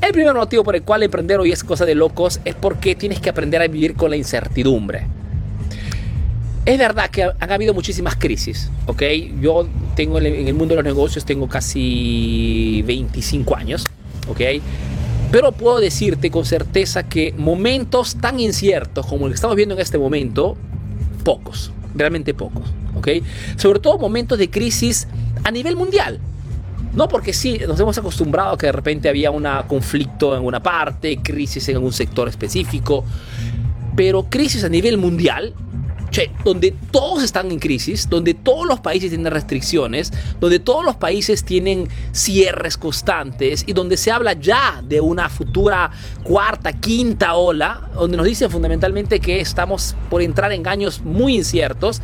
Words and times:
El 0.00 0.12
primer 0.12 0.34
motivo 0.34 0.64
por 0.64 0.74
el 0.74 0.82
cual 0.82 1.02
emprender 1.02 1.38
hoy 1.40 1.52
es 1.52 1.62
cosa 1.62 1.84
de 1.84 1.94
locos 1.94 2.40
es 2.44 2.54
porque 2.54 2.94
tienes 2.94 3.20
que 3.20 3.28
aprender 3.28 3.60
a 3.60 3.68
vivir 3.68 3.94
con 3.94 4.10
la 4.10 4.16
incertidumbre. 4.16 5.06
Es 6.64 6.78
verdad 6.78 7.10
que 7.10 7.22
han 7.22 7.52
habido 7.52 7.74
muchísimas 7.74 8.16
crisis, 8.16 8.70
¿ok? 8.86 9.02
Yo 9.40 9.68
tengo 9.96 10.18
en 10.18 10.48
el 10.48 10.54
mundo 10.54 10.74
de 10.74 10.82
los 10.82 10.84
negocios, 10.84 11.24
tengo 11.24 11.48
casi 11.48 12.82
25 12.86 13.56
años, 13.56 13.86
¿ok? 14.28 14.40
Pero 15.30 15.52
puedo 15.52 15.80
decirte 15.80 16.30
con 16.30 16.44
certeza 16.44 17.04
que 17.04 17.34
momentos 17.36 18.16
tan 18.16 18.40
inciertos 18.40 19.06
como 19.06 19.26
el 19.26 19.32
que 19.32 19.36
estamos 19.36 19.56
viendo 19.56 19.74
en 19.74 19.80
este 19.80 19.98
momento, 19.98 20.56
pocos, 21.24 21.72
realmente 21.94 22.34
pocos, 22.34 22.64
¿ok? 22.96 23.08
Sobre 23.56 23.80
todo 23.80 23.98
momentos 23.98 24.38
de 24.38 24.50
crisis 24.50 25.08
a 25.44 25.50
nivel 25.50 25.76
mundial, 25.76 26.20
no 26.92 27.08
porque 27.08 27.32
sí, 27.32 27.60
nos 27.66 27.78
hemos 27.78 27.96
acostumbrado 27.98 28.54
a 28.54 28.58
que 28.58 28.66
de 28.66 28.72
repente 28.72 29.08
había 29.08 29.30
un 29.30 29.46
conflicto 29.68 30.36
en 30.36 30.44
una 30.44 30.62
parte, 30.62 31.18
crisis 31.18 31.68
en 31.68 31.76
algún 31.76 31.92
sector 31.92 32.28
específico, 32.28 33.04
pero 33.96 34.24
crisis 34.24 34.64
a 34.64 34.68
nivel 34.68 34.98
mundial 34.98 35.54
donde 36.44 36.74
todos 36.90 37.22
están 37.22 37.50
en 37.50 37.58
crisis, 37.58 38.08
donde 38.08 38.34
todos 38.34 38.66
los 38.66 38.80
países 38.80 39.10
tienen 39.10 39.32
restricciones, 39.32 40.12
donde 40.40 40.58
todos 40.58 40.84
los 40.84 40.96
países 40.96 41.44
tienen 41.44 41.88
cierres 42.12 42.76
constantes 42.76 43.64
y 43.66 43.72
donde 43.72 43.96
se 43.96 44.10
habla 44.10 44.32
ya 44.34 44.82
de 44.82 45.00
una 45.00 45.28
futura 45.28 45.90
cuarta, 46.22 46.72
quinta 46.72 47.34
ola, 47.34 47.90
donde 47.94 48.16
nos 48.16 48.26
dicen 48.26 48.50
fundamentalmente 48.50 49.20
que 49.20 49.40
estamos 49.40 49.94
por 50.08 50.22
entrar 50.22 50.52
en 50.52 50.66
años 50.66 51.00
muy 51.02 51.36
inciertos, 51.36 52.00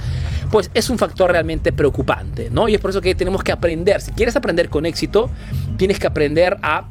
pues 0.50 0.70
es 0.74 0.90
un 0.90 0.98
factor 0.98 1.30
realmente 1.30 1.72
preocupante, 1.72 2.48
¿no? 2.50 2.68
Y 2.68 2.74
es 2.74 2.80
por 2.80 2.90
eso 2.90 3.00
que 3.00 3.14
tenemos 3.14 3.42
que 3.42 3.52
aprender, 3.52 4.00
si 4.00 4.12
quieres 4.12 4.36
aprender 4.36 4.68
con 4.68 4.86
éxito, 4.86 5.30
tienes 5.76 5.98
que 5.98 6.06
aprender 6.06 6.56
a 6.62 6.88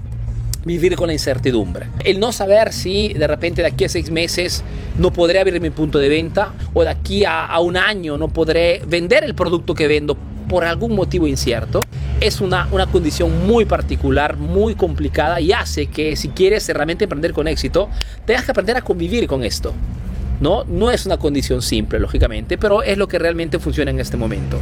vivir 0.65 0.95
con 0.95 1.07
la 1.07 1.13
incertidumbre. 1.13 1.87
El 2.03 2.19
no 2.19 2.31
saber 2.31 2.73
si 2.73 3.13
de 3.13 3.27
repente 3.27 3.61
de 3.61 3.69
aquí 3.69 3.85
a 3.85 3.89
seis 3.89 4.09
meses 4.09 4.63
no 4.97 5.13
podré 5.13 5.39
abrir 5.39 5.61
mi 5.61 5.69
punto 5.69 5.99
de 5.99 6.09
venta 6.09 6.53
o 6.73 6.83
de 6.83 6.89
aquí 6.89 7.23
a, 7.23 7.57
un 7.59 7.77
año 7.77 8.17
no 8.17 8.27
podré 8.27 8.81
vender 8.85 9.23
el 9.23 9.35
producto 9.35 9.73
que 9.73 9.87
vendo 9.87 10.17
por 10.49 10.63
algún 10.63 10.95
motivo 10.95 11.25
incierto, 11.25 11.81
es 12.21 12.39
una, 12.39 12.67
una 12.71 12.85
condición 12.85 13.47
muy 13.47 13.65
particular, 13.65 14.37
muy 14.37 14.75
complicada 14.75 15.41
y 15.41 15.51
hace 15.51 15.87
que 15.87 16.15
si 16.15 16.29
quieres 16.29 16.67
realmente 16.69 17.05
emprender 17.05 17.33
con 17.33 17.47
éxito, 17.47 17.89
tengas 18.25 18.45
que 18.45 18.51
aprender 18.51 18.77
a 18.77 18.81
convivir 18.81 19.25
con 19.25 19.43
esto. 19.43 19.73
¿no? 20.39 20.63
No 20.65 20.91
es 20.91 21.05
una 21.05 21.17
condición 21.17 21.61
simple, 21.61 21.99
lógicamente, 21.99 22.57
pero 22.57 22.83
es 22.83 22.97
lo 22.97 23.07
que 23.07 23.17
realmente 23.17 23.57
funciona 23.57 23.91
en 23.91 23.99
este 23.99 24.17
momento. 24.17 24.59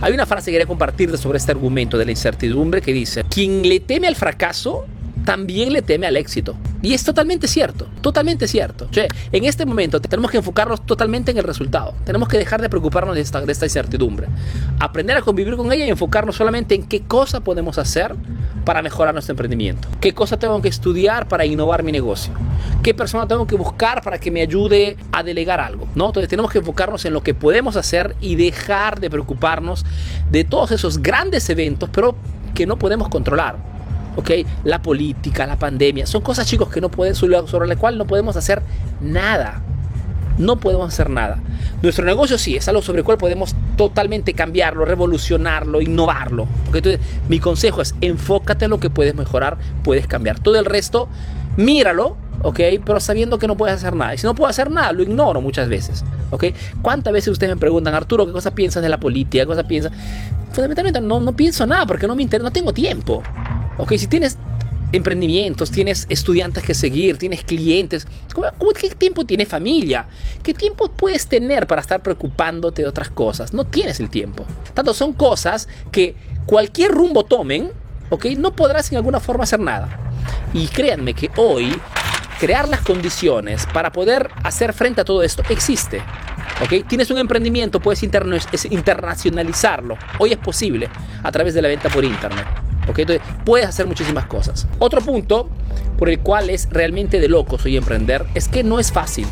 Hay 0.00 0.12
una 0.12 0.26
frase 0.26 0.46
que 0.46 0.52
quería 0.52 0.66
compartirte 0.66 1.16
sobre 1.16 1.38
este 1.38 1.52
argumento 1.52 1.98
de 1.98 2.06
la 2.06 2.10
incertidumbre 2.10 2.80
que 2.80 2.92
dice, 2.92 3.24
quien 3.24 3.62
le 3.62 3.80
teme 3.80 4.08
al 4.08 4.16
fracaso 4.16 4.86
también 5.24 5.72
le 5.72 5.82
teme 5.82 6.06
al 6.06 6.16
éxito. 6.16 6.56
Y 6.82 6.94
es 6.94 7.04
totalmente 7.04 7.46
cierto, 7.46 7.86
totalmente 8.00 8.48
cierto. 8.48 8.88
en 9.32 9.44
este 9.44 9.66
momento 9.66 10.00
tenemos 10.00 10.30
que 10.30 10.38
enfocarnos 10.38 10.86
totalmente 10.86 11.30
en 11.30 11.38
el 11.38 11.44
resultado. 11.44 11.94
Tenemos 12.04 12.28
que 12.28 12.38
dejar 12.38 12.62
de 12.62 12.70
preocuparnos 12.70 13.14
de 13.14 13.20
esta, 13.20 13.42
incertidumbre. 13.42 14.28
Aprender 14.78 15.16
a 15.16 15.20
convivir 15.20 15.56
con 15.56 15.70
ella 15.72 15.84
y 15.84 15.90
enfocarnos 15.90 16.36
solamente 16.36 16.74
en 16.74 16.84
qué 16.84 17.02
cosa 17.02 17.40
podemos 17.40 17.76
hacer 17.76 18.14
para 18.64 18.80
mejorar 18.82 19.12
nuestro 19.12 19.32
emprendimiento. 19.32 19.88
¿Qué 20.00 20.14
cosa 20.14 20.38
tengo 20.38 20.60
que 20.62 20.68
estudiar 20.68 21.28
para 21.28 21.44
innovar 21.44 21.82
mi 21.82 21.92
negocio? 21.92 22.32
¿Qué 22.82 22.94
persona 22.94 23.28
tengo 23.28 23.46
que 23.46 23.56
buscar 23.56 24.02
para 24.02 24.18
que 24.18 24.30
me 24.30 24.40
ayude 24.40 24.96
a 25.12 25.22
delegar 25.22 25.60
algo? 25.60 25.86
Entonces 25.94 26.28
tenemos 26.28 26.50
que 26.50 26.58
enfocarnos 26.58 27.04
en 27.04 27.12
lo 27.12 27.22
que 27.22 27.34
podemos 27.34 27.76
hacer 27.76 28.16
y 28.20 28.36
dejar 28.36 29.00
de 29.00 29.10
preocuparnos 29.10 29.84
de 30.30 30.44
todos 30.44 30.70
esos 30.70 31.02
grandes 31.02 31.48
eventos, 31.50 31.90
pero 31.92 32.16
que 32.54 32.66
no 32.66 32.78
podemos 32.78 33.08
controlar. 33.08 33.79
¿Ok? 34.16 34.30
La 34.64 34.82
política, 34.82 35.46
la 35.46 35.58
pandemia, 35.58 36.06
son 36.06 36.22
cosas, 36.22 36.46
chicos, 36.46 36.68
que 36.68 36.80
no 36.80 36.90
pueden, 36.90 37.14
sobre 37.14 37.66
las 37.66 37.78
cuales 37.78 37.98
no 37.98 38.06
podemos 38.06 38.36
hacer 38.36 38.62
nada. 39.00 39.62
No 40.38 40.56
podemos 40.56 40.88
hacer 40.88 41.10
nada. 41.10 41.38
Nuestro 41.82 42.04
negocio 42.04 42.38
sí 42.38 42.56
es 42.56 42.66
algo 42.68 42.80
sobre 42.80 43.00
el 43.00 43.04
cual 43.04 43.18
podemos 43.18 43.54
totalmente 43.76 44.32
cambiarlo, 44.32 44.84
revolucionarlo, 44.84 45.82
innovarlo. 45.82 46.46
Entonces, 46.66 46.98
mi 47.28 47.38
consejo 47.40 47.82
es 47.82 47.94
enfócate 48.00 48.66
en 48.66 48.70
lo 48.70 48.80
que 48.80 48.90
puedes 48.90 49.14
mejorar, 49.14 49.58
puedes 49.82 50.06
cambiar. 50.06 50.38
Todo 50.38 50.58
el 50.58 50.64
resto, 50.64 51.08
míralo, 51.56 52.16
¿ok? 52.42 52.60
Pero 52.84 53.00
sabiendo 53.00 53.38
que 53.38 53.46
no 53.46 53.56
puedes 53.56 53.76
hacer 53.76 53.94
nada. 53.94 54.14
Y 54.14 54.18
si 54.18 54.26
no 54.26 54.34
puedo 54.34 54.48
hacer 54.48 54.70
nada, 54.70 54.92
lo 54.92 55.02
ignoro 55.02 55.40
muchas 55.40 55.68
veces, 55.68 56.04
¿ok? 56.30 56.46
¿Cuántas 56.82 57.12
veces 57.12 57.28
ustedes 57.28 57.54
me 57.54 57.60
preguntan, 57.60 57.94
Arturo, 57.94 58.26
qué 58.26 58.32
cosa 58.32 58.52
piensas 58.52 58.82
de 58.82 58.88
la 58.88 58.98
política? 58.98 59.42
¿Qué 59.42 59.46
cosa 59.46 59.64
piensas? 59.64 59.92
Fundamentalmente 60.52 61.00
no, 61.00 61.20
no 61.20 61.34
pienso 61.34 61.66
nada 61.66 61.86
porque 61.86 62.06
no 62.06 62.16
me 62.16 62.22
interesa, 62.22 62.44
no 62.44 62.52
tengo 62.52 62.72
tiempo. 62.72 63.22
Ok, 63.80 63.94
si 63.96 64.06
tienes 64.08 64.36
emprendimientos, 64.92 65.70
tienes 65.70 66.06
estudiantes 66.10 66.62
que 66.62 66.74
seguir, 66.74 67.16
tienes 67.16 67.44
clientes, 67.44 68.06
¿qué 68.78 68.90
tiempo 68.90 69.24
tiene 69.24 69.46
familia? 69.46 70.06
¿Qué 70.42 70.52
tiempo 70.52 70.90
puedes 70.90 71.26
tener 71.26 71.66
para 71.66 71.80
estar 71.80 72.02
preocupándote 72.02 72.82
de 72.82 72.88
otras 72.88 73.08
cosas? 73.08 73.54
No 73.54 73.64
tienes 73.64 73.98
el 73.98 74.10
tiempo. 74.10 74.44
Tanto 74.74 74.92
son 74.92 75.14
cosas 75.14 75.66
que 75.90 76.14
cualquier 76.44 76.90
rumbo 76.90 77.24
tomen, 77.24 77.70
¿ok? 78.10 78.26
No 78.36 78.54
podrás 78.54 78.92
en 78.92 78.98
alguna 78.98 79.18
forma 79.18 79.44
hacer 79.44 79.60
nada. 79.60 79.88
Y 80.52 80.66
créanme 80.68 81.14
que 81.14 81.30
hoy 81.36 81.74
crear 82.38 82.68
las 82.68 82.82
condiciones 82.82 83.66
para 83.72 83.92
poder 83.92 84.28
hacer 84.42 84.74
frente 84.74 85.00
a 85.00 85.04
todo 85.04 85.22
esto 85.22 85.42
existe. 85.48 86.02
¿ok? 86.62 86.86
Tienes 86.86 87.10
un 87.10 87.16
emprendimiento, 87.16 87.80
puedes 87.80 88.02
internacionalizarlo. 88.02 89.96
Hoy 90.18 90.32
es 90.32 90.38
posible 90.38 90.90
a 91.22 91.32
través 91.32 91.54
de 91.54 91.62
la 91.62 91.68
venta 91.68 91.88
por 91.88 92.04
internet. 92.04 92.46
Entonces 92.98 93.26
puedes 93.44 93.66
hacer 93.66 93.86
muchísimas 93.86 94.26
cosas. 94.26 94.66
Otro 94.78 95.00
punto 95.00 95.48
por 95.98 96.08
el 96.08 96.20
cual 96.20 96.50
es 96.50 96.68
realmente 96.70 97.20
de 97.20 97.28
locos 97.28 97.64
hoy 97.64 97.76
emprender 97.76 98.26
es 98.34 98.48
que 98.48 98.64
no 98.64 98.78
es 98.78 98.92
fácil. 98.92 99.26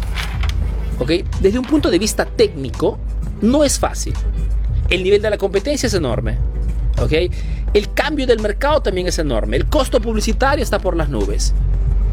¿Ok? 0.98 1.10
Desde 1.40 1.58
un 1.58 1.64
punto 1.64 1.90
de 1.90 1.98
vista 1.98 2.24
técnico, 2.24 2.98
no 3.40 3.64
es 3.64 3.78
fácil. 3.78 4.14
El 4.88 5.02
nivel 5.02 5.22
de 5.22 5.30
la 5.30 5.38
competencia 5.38 5.86
es 5.86 5.94
enorme. 5.94 6.38
¿Ok? 7.00 7.12
El 7.74 7.92
cambio 7.94 8.26
del 8.26 8.40
mercado 8.40 8.80
también 8.80 9.06
es 9.06 9.18
enorme. 9.18 9.56
El 9.56 9.66
costo 9.66 10.00
publicitario 10.00 10.62
está 10.62 10.78
por 10.78 10.96
las 10.96 11.08
nubes. 11.08 11.54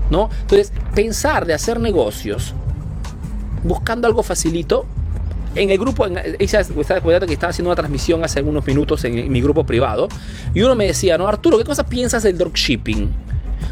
¿No? 0.09 0.29
Entonces, 0.41 0.71
pensar 0.93 1.45
de 1.45 1.53
hacer 1.55 1.79
negocios 1.79 2.53
buscando 3.63 4.07
algo 4.07 4.21
facilito 4.21 4.85
en 5.55 5.69
el 5.69 5.77
grupo, 5.77 6.05
ella 6.05 6.63
que 6.63 7.33
estaba 7.33 7.49
haciendo 7.49 7.69
una 7.69 7.75
transmisión 7.75 8.23
hace 8.23 8.39
algunos 8.39 8.65
minutos 8.65 9.03
en, 9.05 9.31
mi 9.31 9.41
grupo 9.41 9.65
privado, 9.65 10.07
y 10.53 10.61
uno 10.61 10.75
me 10.75 10.87
decía, 10.87 11.17
no, 11.17 11.27
Arturo, 11.27 11.57
¿qué 11.57 11.63
cosa 11.63 11.85
piensas 11.85 12.23
del 12.23 12.37
dropshipping? 12.37 13.09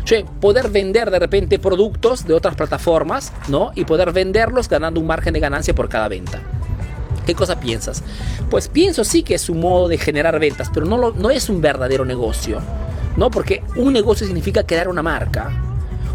Che, 0.05 0.25
poder 0.41 0.69
vender 0.69 1.11
de 1.11 1.19
repente 1.19 1.59
productos 1.59 2.25
de 2.25 2.33
otras 2.33 2.55
plataformas, 2.55 3.31
¿no? 3.47 3.71
Y 3.75 3.85
poder 3.85 4.11
venderlos 4.11 4.67
ganando 4.69 4.99
un 4.99 5.07
margen 5.07 5.33
de 5.33 5.39
ganancia 5.39 5.75
por 5.75 5.89
cada 5.89 6.07
venta. 6.07 6.41
¿Qué 7.25 7.35
cosa 7.35 7.59
piensas? 7.59 8.03
Pues 8.49 8.67
pienso 8.67 9.03
sí 9.03 9.23
que 9.23 9.35
es 9.35 9.49
un 9.49 9.59
modo 9.59 9.87
de 9.87 9.97
generar 9.97 10.39
ventas, 10.39 10.69
pero 10.73 10.85
no, 10.85 11.11
no 11.11 11.29
es 11.29 11.49
un 11.49 11.61
verdadero 11.61 12.05
negocio, 12.05 12.59
¿no? 13.15 13.29
Porque 13.29 13.63
un 13.75 13.93
negocio 13.93 14.25
significa 14.25 14.63
crear 14.63 14.87
una 14.89 15.03
marca. 15.03 15.72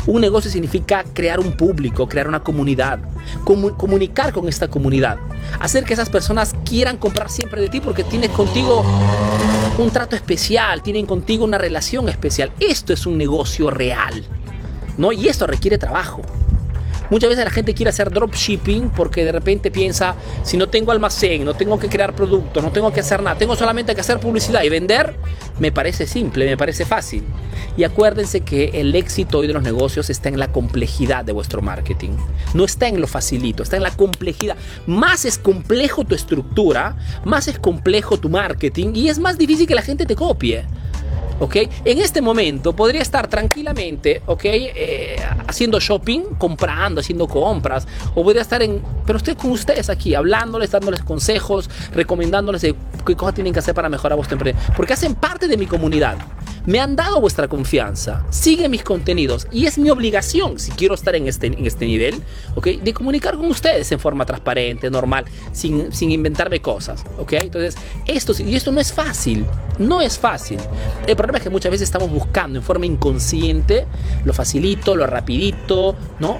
Un 0.09 0.23
negocio 0.23 0.51
significa 0.51 1.05
crear 1.13 1.39
un 1.39 1.53
público, 1.53 2.09
crear 2.09 2.29
una 2.29 2.41
comunidad, 2.43 2.99
comunicar 3.45 4.33
con 4.33 4.49
esta 4.49 4.67
comunidad, 4.67 5.19
hacer 5.61 5.85
que 5.85 5.93
esas 5.93 6.09
personas 6.09 6.55
quieran 6.65 6.97
comprar 6.97 7.29
siempre 7.29 7.61
de 7.61 7.69
ti 7.69 7.83
porque 7.83 8.05
tienes 8.05 8.31
contigo 8.31 8.83
un 9.77 9.91
trato 9.91 10.17
especial, 10.17 10.83
tienen 10.83 11.05
contigo 11.05 11.45
una 11.45 11.59
relación 11.59 12.09
especial. 12.09 12.51
Esto 12.59 12.95
es 12.95 13.05
un 13.05 13.19
negocio 13.19 13.69
real, 13.69 14.25
¿no? 14.97 15.13
Y 15.13 15.29
esto 15.29 15.47
requiere 15.47 15.77
trabajo. 15.77 16.23
Muchas 17.11 17.31
veces 17.31 17.45
la 17.45 17.51
gente 17.51 17.75
quiere 17.75 17.91
hacer 17.91 18.11
dropshipping 18.11 18.91
porque 18.91 19.25
de 19.25 19.33
repente 19.33 19.71
piensa, 19.71 20.15
si 20.43 20.57
no 20.57 20.69
tengo 20.69 20.93
almacén, 20.93 21.45
no 21.45 21.55
tengo 21.55 21.79
que 21.79 21.89
crear 21.89 22.15
productos, 22.15 22.63
no 22.63 22.71
tengo 22.71 22.93
que 22.93 23.01
hacer 23.01 23.23
nada, 23.23 23.39
tengo 23.39 23.57
solamente 23.57 23.95
que 23.95 24.01
hacer 24.01 24.21
publicidad 24.21 24.63
y 24.63 24.69
vender, 24.69 25.17
me 25.59 25.73
parece 25.73 26.07
simple, 26.07 26.45
me 26.47 26.57
parece 26.57 26.85
fácil. 26.85 27.25
Y 27.77 27.85
acuérdense 27.85 28.43
que 28.43 28.71
el 28.75 28.95
éxito 28.95 29.39
hoy 29.39 29.47
de 29.47 29.55
los 29.55 29.63
negocios 29.63 30.11
está 30.11 30.29
en 30.29 30.39
la 30.39 30.53
complejidad 30.53 31.25
de 31.25 31.33
vuestro 31.33 31.63
marketing. 31.63 32.11
No 32.55 32.65
está 32.65 32.89
en 32.89 33.01
lo 33.01 33.07
facilito, 33.07 33.63
está 33.63 33.77
en 33.77 33.83
la 33.83 33.91
complejidad. 33.91 34.57
Más 34.87 35.25
es 35.25 35.39
complejo 35.39 36.05
tu 36.05 36.15
estructura, 36.15 36.97
más 37.25 37.49
es 37.49 37.59
complejo 37.59 38.19
tu 38.19 38.29
marketing 38.29 38.93
y 38.95 39.09
es 39.09 39.19
más 39.19 39.39
difícil 39.39 39.67
que 39.67 39.75
la 39.75 39.83
gente 39.83 40.07
te 40.07 40.17
copie. 40.17 40.67
¿Ok? 41.41 41.57
En 41.85 41.99
este 41.99 42.21
momento 42.21 42.75
podría 42.75 43.03
estar 43.03 43.29
tranquilamente, 43.29 44.23
¿ok? 44.27 44.45
Eh, 44.45 45.17
haciendo 45.47 45.81
shopping, 45.81 46.21
comprando, 46.39 47.01
haciendo 47.01 47.27
compras, 47.27 47.87
o 48.15 48.23
podría 48.23 48.43
estar 48.43 48.63
en, 48.63 48.83
pero 49.07 49.19
estoy 49.19 49.35
con 49.35 49.51
ustedes 49.51 49.91
aquí, 49.91 50.15
hablándoles, 50.15 50.71
dándoles 50.71 51.03
consejos, 51.03 51.71
recomendándoles 51.93 52.63
de 52.63 52.75
qué 53.07 53.17
cosas 53.17 53.35
tienen 53.35 53.53
que 53.53 53.59
hacer 53.61 53.75
para 53.75 53.89
mejorar 53.89 54.17
vuestro 54.17 54.37
emprendimiento, 54.37 54.73
porque 54.77 54.93
hacen 54.93 55.15
parte 55.15 55.49
de 55.49 55.57
mi 55.57 55.67
comunidad. 55.67 56.19
Me 56.67 56.81
han 56.81 56.97
dado 56.97 57.19
vuestra 57.19 57.49
confianza, 57.49 58.27
sigue 58.29 58.69
mis 58.69 58.83
contenidos 58.83 59.47
y 59.51 59.65
es 59.65 59.79
mi 59.79 59.89
obligación, 59.89 60.59
si 60.59 60.71
quiero 60.73 60.95
estar 60.95 61.17
en 61.17 61.27
este, 61.27 61.47
en 61.47 61.65
este 61.65 61.87
nivel, 61.87 62.23
¿ok? 62.57 62.67
De 62.83 62.93
comunicar 62.93 63.37
con 63.37 63.47
ustedes 63.47 63.91
en 63.91 63.99
forma 63.99 64.27
transparente, 64.27 64.91
normal, 64.91 65.25
sin, 65.53 65.91
sin 65.93 66.11
inventarme 66.11 66.61
cosas, 66.61 67.05
¿ok? 67.19 67.33
Entonces, 67.35 67.77
esto, 68.07 68.35
y 68.43 68.55
esto 68.55 68.71
no 68.71 68.81
es 68.81 68.93
fácil, 68.93 69.47
no 69.79 70.03
es 70.03 70.19
fácil. 70.19 70.59
El 71.07 71.17
problema 71.29 71.39
es 71.39 71.45
que 71.45 71.51
muchas 71.51 71.71
veces 71.71 71.89
estamos 71.89 72.11
buscando 72.11 72.59
en 72.59 72.65
forma 72.65 72.87
inconsciente 72.87 73.87
lo 74.25 74.33
facilito, 74.33 74.97
lo 74.97 75.07
rapidito, 75.07 75.95
¿no? 76.21 76.39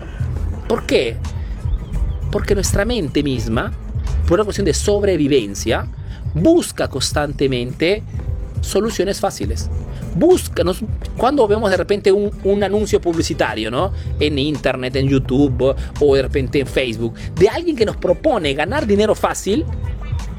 ¿Por 0.67 0.87
qué? 0.87 1.17
Porque 2.33 2.55
nuestra 2.55 2.87
mente 2.87 3.23
misma, 3.23 3.71
por 4.27 4.39
una 4.39 4.45
cuestión 4.45 4.65
de 4.65 4.73
sobrevivencia, 4.73 5.87
busca 6.33 6.89
constantemente 6.89 8.03
soluciones 8.63 9.21
fáciles. 9.21 9.69
Búscanos, 10.15 10.81
cuando 11.19 11.47
vemos 11.47 11.71
de 11.71 11.77
repente 11.77 12.11
un, 12.11 12.31
un, 12.45 12.65
anuncio 12.65 12.99
publicitario, 12.99 13.71
¿no? 13.71 13.93
En 14.19 14.39
internet, 14.39 14.97
en 14.97 15.07
YouTube 15.07 15.77
o 16.01 16.15
de 16.17 16.23
repente 16.23 16.61
en 16.61 16.67
Facebook, 16.67 17.15
de 17.35 17.49
alguien 17.51 17.77
que 17.77 17.85
nos 17.85 17.97
propone 17.97 18.55
ganar 18.55 18.87
dinero 18.87 19.15
fácil, 19.15 19.67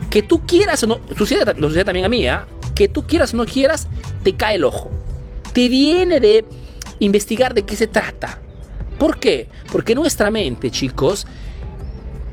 que 0.10 0.24
tú 0.24 0.42
quieras 0.48 0.82
o 0.84 0.88
no, 0.88 1.00
sucede, 1.16 1.54
lo 1.54 1.68
sucede 1.68 1.86
también 1.86 2.06
a 2.06 2.10
mí, 2.10 2.28
¿eh? 2.28 2.40
Que 2.80 2.88
tú 2.88 3.06
quieras 3.06 3.34
o 3.34 3.38
no 3.38 3.46
quieras, 3.46 3.90
te 4.24 4.38
cae 4.38 4.56
el 4.56 4.64
ojo. 4.64 4.90
Te 5.52 5.68
viene 5.68 6.22
de 6.22 6.46
investigar 7.00 7.54
de 7.54 7.64
qué 7.64 7.76
se 7.76 7.88
trata. 7.88 8.40
¿Por 8.98 9.20
qué? 9.20 9.50
Porque 9.70 9.94
nuestra 9.96 10.32
mente, 10.32 10.72
chicos, 10.72 11.28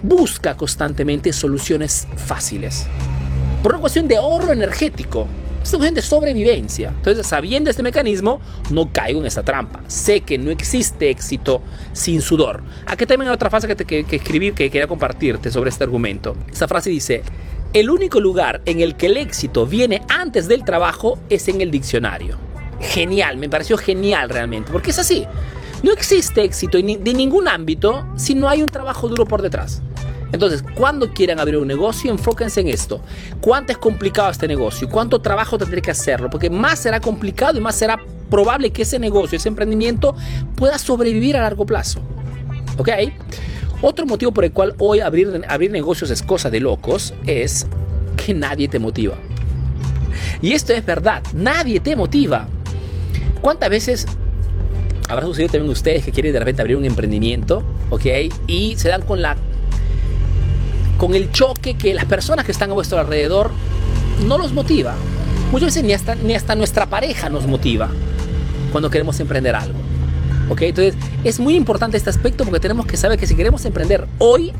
busca 0.05 0.57
constantemente 0.57 1.33
soluciones 1.33 2.07
fáciles. 2.15 2.87
Por 3.61 3.73
una 3.73 3.81
cuestión 3.81 4.07
de 4.07 4.19
ahorro 4.19 4.53
energético. 4.53 5.27
Es 5.61 5.71
una 5.71 5.79
cuestión 5.79 5.95
de 5.97 6.03
sobrevivencia. 6.03 6.91
Entonces, 6.91 7.27
sabiendo 7.27 7.69
este 7.69 7.83
mecanismo, 7.83 8.41
no 8.71 8.93
caigo 8.93 9.19
en 9.19 9.27
esa 9.27 9.43
trampa. 9.43 9.83
Sé 9.89 10.21
que 10.21 10.39
no 10.39 10.53
existe 10.53 11.11
éxito 11.11 11.61
sin 11.93 12.21
sudor. 12.23 12.63
Aquí 12.87 13.05
también 13.05 13.31
hay 13.31 13.35
otra 13.35 13.51
frase 13.51 13.67
que, 13.67 13.75
te, 13.75 13.85
que, 13.85 14.05
que 14.05 14.15
escribir 14.15 14.55
que 14.55 14.71
quería 14.71 14.87
compartirte 14.87 15.51
sobre 15.51 15.71
este 15.71 15.83
argumento. 15.83 16.37
Esa 16.53 16.69
frase 16.69 16.91
dice, 16.91 17.25
el 17.76 17.90
único 17.90 18.20
lugar 18.20 18.62
en 18.64 18.81
el 18.81 18.96
que 18.96 19.05
el 19.05 19.19
éxito 19.19 19.67
viene 19.67 20.00
antes 20.08 20.49
del 20.49 20.64
trabajo 20.64 21.19
es 21.28 21.46
en 21.49 21.61
el 21.61 21.70
diccionario. 21.70 22.38
Genial, 22.81 23.37
me 23.37 23.50
pareció 23.50 23.76
genial 23.76 24.31
realmente, 24.31 24.73
porque 24.73 24.93
es 24.93 24.99
así. 24.99 25.26
No 25.82 25.93
existe 25.93 26.43
éxito 26.43 26.78
de 26.78 27.12
ningún 27.12 27.49
ámbito 27.49 28.06
si 28.17 28.34
no 28.34 28.49
hay 28.49 28.62
un 28.62 28.70
trabajo 28.70 29.08
duro 29.08 29.26
por 29.26 29.43
detrás. 29.43 29.82
Entonces, 30.32 30.64
cuando 30.75 31.12
quieran 31.12 31.38
abrir 31.38 31.58
un 31.58 31.69
negocio, 31.69 32.11
enfóquense 32.11 32.62
en 32.62 32.69
esto. 32.69 33.02
¿Cuánto 33.43 33.73
es 33.73 33.78
complicado 33.78 34.31
este 34.31 34.49
negocio? 34.49 34.88
¿Cuánto 34.88 35.20
trabajo 35.20 35.58
tendré 35.58 35.82
que 35.82 35.90
hacerlo? 35.90 36.31
Porque 36.31 36.49
más 36.49 36.78
será 36.78 36.99
complicado 36.99 37.58
y 37.58 37.61
más 37.61 37.75
será 37.75 38.00
probable 38.31 38.70
que 38.70 38.82
ese 38.82 38.99
negocio, 38.99 39.37
ese 39.37 39.50
emprendimiento 39.50 40.17
pueda 40.56 40.78
sobrevivir 40.78 41.37
a 41.37 41.43
largo 41.43 41.67
plazo. 41.67 42.00
¿Ok? 42.78 42.88
Otro 43.82 44.06
motivo 44.06 44.32
por 44.32 44.44
el 44.44 44.52
cual 44.52 44.75
hoy 44.78 45.00
abrir, 45.00 45.43
abrir 45.49 45.70
negocios 45.70 46.11
es 46.11 46.23
cosa 46.23 46.50
de 46.50 46.61
locos 46.61 47.14
es 47.26 47.67
que 48.17 48.32
nadie 48.34 48.69
te 48.69 48.78
motiva. 48.78 49.17
Y 50.40 50.52
esto 50.52 50.73
es 50.73 50.84
verdad, 50.84 51.23
nadie 51.34 51.81
te 51.81 51.94
motiva. 51.94 52.49
¿Cuántas 53.40 53.70
veces 53.70 54.06
habrá 55.08 55.26
sucedido 55.26 55.52
también 55.52 55.70
ustedes 55.70 56.05
que 56.05 56.12
quieren 56.12 56.32
de 56.32 56.38
repente 56.38 56.62
abrir 56.62 56.76
un 56.76 56.84
emprendimiento, 56.84 57.62
ok? 57.90 58.06
Y 58.46 58.76
se 58.76 58.88
dan 58.88 59.02
con 59.02 59.23
la 59.23 59.37
con 60.99 61.14
el 61.14 61.31
choque 61.31 61.76
que 61.76 61.93
las 61.93 62.06
personas 62.06 62.46
que 62.46 62.52
están 62.52 62.70
a 62.70 62.75
vuestro 62.75 62.99
alrededor 62.99 63.50
no 64.26 64.38
los 64.38 64.52
motiva. 64.52 64.94
Muchas 65.52 65.67
veces 65.67 65.84
ni 65.84 65.93
hasta, 65.93 66.14
ni 66.14 66.34
hasta 66.34 66.55
nuestra 66.55 66.87
pareja 66.87 67.28
nos 67.28 67.46
motiva 67.46 67.90
cuando 68.73 68.90
queremos 68.90 69.20
emprender 69.20 69.55
algo. 69.55 69.86
¿Ok? 70.49 70.63
Entonces 70.63 70.95
es 71.25 71.41
muy 71.41 71.55
importante 71.55 71.97
este 71.97 72.11
aspecto 72.11 72.45
porque 72.45 72.61
tenemos 72.61 72.87
que 72.87 72.97
saber 72.97 73.19
que 73.19 73.27
si 73.27 73.35
queremos 73.35 73.65
emprender 73.65 74.07
hoy, 74.19 74.53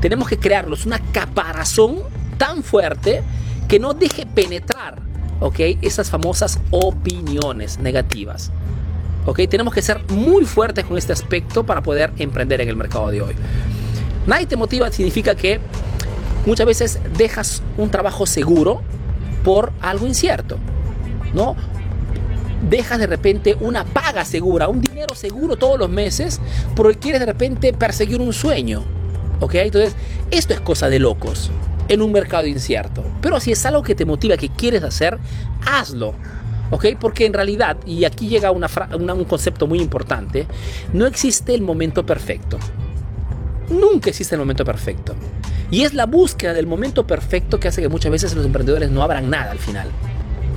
tenemos 0.00 0.28
que 0.28 0.38
crearlos 0.38 0.86
una 0.86 0.98
caparazón 1.12 2.00
tan 2.38 2.62
fuerte 2.62 3.22
que 3.68 3.78
no 3.78 3.94
deje 3.94 4.26
penetrar, 4.26 5.00
¿ok? 5.40 5.60
Esas 5.80 6.10
famosas 6.10 6.58
opiniones 6.70 7.78
negativas. 7.78 8.50
¿Ok? 9.24 9.42
Tenemos 9.48 9.72
que 9.72 9.82
ser 9.82 10.02
muy 10.10 10.44
fuertes 10.44 10.84
con 10.84 10.98
este 10.98 11.12
aspecto 11.12 11.64
para 11.64 11.82
poder 11.82 12.12
emprender 12.18 12.60
en 12.60 12.68
el 12.68 12.76
mercado 12.76 13.08
de 13.10 13.22
hoy. 13.22 13.34
Nadie 14.26 14.46
te 14.46 14.56
motiva 14.56 14.90
significa 14.90 15.34
que 15.34 15.60
muchas 16.46 16.66
veces 16.66 16.98
dejas 17.16 17.62
un 17.76 17.90
trabajo 17.90 18.26
seguro 18.26 18.82
por 19.44 19.72
algo 19.80 20.06
incierto, 20.06 20.58
¿no? 21.34 21.56
Dejas 22.62 22.98
de 22.98 23.06
repente 23.06 23.56
una 23.60 23.84
paga 23.84 24.24
segura, 24.24 24.68
un 24.68 24.80
dinero 24.80 25.14
seguro 25.14 25.56
todos 25.56 25.78
los 25.78 25.90
meses, 25.90 26.40
porque 26.74 26.98
quieres 26.98 27.20
de 27.20 27.26
repente 27.26 27.72
perseguir 27.72 28.20
un 28.20 28.32
sueño. 28.32 28.82
¿Ok? 29.40 29.54
Entonces, 29.56 29.94
esto 30.30 30.54
es 30.54 30.60
cosa 30.60 30.88
de 30.88 30.98
locos 30.98 31.50
en 31.88 32.00
un 32.00 32.12
mercado 32.12 32.46
incierto. 32.46 33.04
Pero 33.20 33.40
si 33.40 33.52
es 33.52 33.66
algo 33.66 33.82
que 33.82 33.94
te 33.94 34.04
motiva, 34.04 34.36
que 34.36 34.48
quieres 34.48 34.82
hacer, 34.82 35.18
hazlo. 35.66 36.14
¿Ok? 36.70 36.86
Porque 36.98 37.26
en 37.26 37.34
realidad, 37.34 37.76
y 37.84 38.04
aquí 38.04 38.28
llega 38.28 38.50
una 38.50 38.68
un 38.96 39.24
concepto 39.24 39.66
muy 39.66 39.80
importante, 39.80 40.46
no 40.92 41.06
existe 41.06 41.54
el 41.54 41.62
momento 41.62 42.06
perfecto. 42.06 42.58
Nunca 43.68 44.10
existe 44.10 44.34
el 44.34 44.40
momento 44.40 44.64
perfecto. 44.64 45.14
Y 45.70 45.82
es 45.82 45.94
la 45.94 46.06
búsqueda 46.06 46.52
del 46.52 46.66
momento 46.66 47.06
perfecto 47.06 47.58
que 47.58 47.68
hace 47.68 47.82
que 47.82 47.88
muchas 47.88 48.12
veces 48.12 48.34
los 48.34 48.44
emprendedores 48.44 48.90
no 48.90 49.02
abran 49.02 49.28
nada 49.28 49.50
al 49.50 49.58
final. 49.58 49.88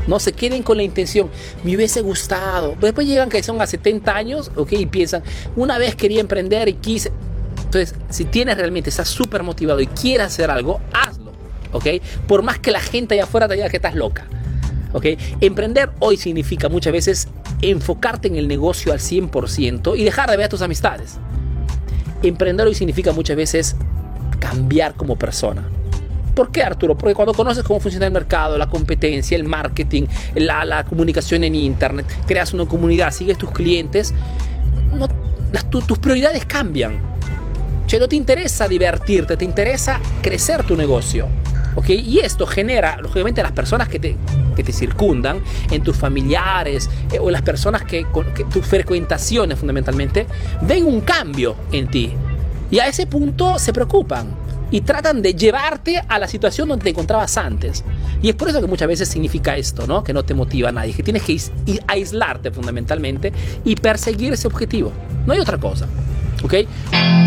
No 0.08 0.20
se 0.20 0.34
queden 0.34 0.64
con 0.64 0.78
la 0.78 0.84
intención, 0.84 1.30
me 1.64 1.76
hubiese 1.76 2.02
gustado. 2.02 2.76
Después 2.80 3.08
llegan 3.08 3.30
que 3.30 3.42
son 3.42 3.62
a 3.62 3.68
70 3.68 4.16
años, 4.16 4.52
ok, 4.56 4.74
y 4.74 4.86
piensan, 4.86 5.24
una 5.56 5.78
vez 5.78 5.96
quería 5.96 6.22
emprender 6.22 6.68
y 6.70 6.74
quise. 6.74 7.12
Entonces, 7.58 7.96
si 8.10 8.26
tienes 8.26 8.58
realmente, 8.58 8.90
estás 8.90 9.10
súper 9.10 9.44
motivado 9.44 9.82
y 9.82 9.88
quieres 9.88 10.28
hacer 10.28 10.52
algo, 10.52 10.80
hazlo, 10.94 11.32
ok. 11.72 11.88
Por 12.28 12.44
más 12.44 12.60
que 12.60 12.72
la 12.72 12.80
gente 12.80 13.16
allá 13.16 13.24
afuera 13.24 13.48
te 13.48 13.56
diga 13.56 13.70
que 13.70 13.78
estás 13.78 13.96
loca, 13.96 14.28
ok. 14.94 15.06
Emprender 15.42 15.92
hoy 16.00 16.18
significa 16.18 16.70
muchas 16.70 16.94
veces 16.94 17.28
enfocarte 17.62 18.28
en 18.28 18.36
el 18.36 18.48
negocio 18.48 18.94
al 18.94 19.00
100% 19.00 19.98
y 19.98 20.04
dejar 20.04 20.30
de 20.30 20.38
ver 20.38 20.46
a 20.46 20.50
tus 20.50 20.62
amistades. 20.62 21.18
Emprender 22.22 22.68
hoy 22.68 22.76
significa 22.76 23.12
muchas 23.12 23.36
veces 23.36 23.76
cambiar 24.40 24.94
como 24.94 25.18
persona. 25.18 25.68
¿Por 26.36 26.52
qué, 26.52 26.64
Arturo? 26.64 26.98
Porque 26.98 27.16
cuando 27.16 27.34
conoces 27.34 27.64
cómo 27.64 27.80
funciona 27.80 28.08
el 28.08 28.12
mercado, 28.12 28.58
la 28.58 28.68
competencia, 28.68 29.38
el 29.38 29.46
marketing, 29.46 30.04
la, 30.36 30.84
comunicación 30.84 31.46
en 31.46 31.56
Internet, 31.56 32.06
creas 32.28 32.54
una 32.54 32.66
comunidad, 32.66 33.12
sigues 33.12 33.38
tus 33.38 33.52
clientes, 33.52 34.14
tus 35.70 35.98
prioridades 35.98 36.46
cambian. 36.46 37.00
Che, 37.88 38.00
no 38.00 38.10
te 38.10 38.18
interesa 38.18 38.68
divertirte, 38.68 39.38
te 39.38 39.46
interesa 39.46 40.02
crecer 40.22 40.64
tu 40.64 40.76
negocio. 40.76 41.30
¿ok? 41.76 41.90
Y 41.90 42.20
esto 42.20 42.46
genera, 42.46 42.98
lógicamente, 42.98 43.42
las 43.42 43.54
personas 43.54 43.88
que 43.88 44.00
te, 44.00 44.18
te 44.56 44.72
circundan, 44.74 45.40
en 45.72 45.84
tus 45.84 45.96
familiares 45.96 46.90
eh, 47.14 47.20
o 47.20 47.32
las 47.32 47.44
personas 47.44 47.84
que, 47.84 48.06
que 48.36 48.44
tus 48.46 48.66
frecuentaciones 48.66 49.58
fundamentalmente, 49.58 50.28
ven 50.64 50.86
un 50.86 51.00
cambio 51.00 51.56
en 51.72 51.88
ti. 51.88 52.12
Y 52.72 52.80
a 52.80 52.88
ese 52.88 53.08
punto 53.08 53.58
se 53.58 53.72
preocupan 53.72 54.45
y 54.72 54.82
tratan 54.82 55.22
de 55.22 55.34
llevarte 55.34 56.02
a 56.08 56.20
la 56.20 56.28
situación 56.28 56.70
donde 56.70 56.84
te 56.84 56.90
encontrabas 56.90 57.38
antes. 57.38 57.84
Y 58.22 58.30
es 58.30 58.36
por 58.36 58.50
eso 58.50 58.62
que 58.62 58.68
muchas 58.68 58.88
veces 58.88 59.10
significa 59.10 59.56
esto, 59.56 59.88
¿no? 59.88 60.04
Que 60.04 60.14
no 60.14 60.24
te 60.24 60.34
motiva 60.34 60.70
a 60.70 60.72
nadie, 60.72 60.94
que 60.94 61.04
tienes 61.04 61.24
que 61.24 61.40
aislarte 61.88 62.52
fundamentalmente 62.52 63.32
y 63.64 63.76
perseguir 63.76 64.34
ese 64.34 64.48
objetivo. 64.48 64.92
No 65.26 65.34
hay 65.34 65.40
otra 65.40 65.58
cosa, 65.58 65.88
¿ok? 66.44 67.25